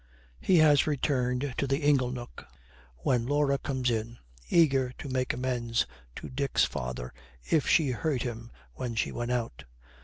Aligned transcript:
He 0.39 0.57
has 0.57 0.87
returned 0.87 1.53
to 1.59 1.67
the 1.67 1.83
ingle 1.83 2.09
nook 2.11 2.47
when 3.03 3.27
Laura 3.27 3.59
comes 3.59 3.91
in, 3.91 4.17
eager 4.49 4.91
to 4.97 5.07
make 5.07 5.31
amends 5.31 5.85
to 6.15 6.27
Dick's 6.27 6.63
father 6.65 7.13
if 7.51 7.67
she 7.67 7.91
hurt 7.91 8.23
him 8.23 8.51
when 8.73 8.95
she 8.95 9.11
went 9.11 9.29
out. 9.29 9.65